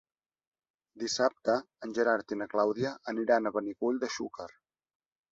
[1.01, 1.57] Dissabte
[1.87, 4.49] en Gerard i na Clàudia aniran a Benicull de Xúquer.